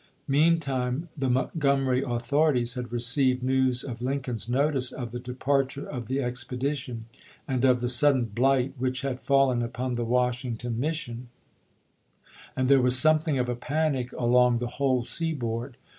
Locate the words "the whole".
14.57-15.05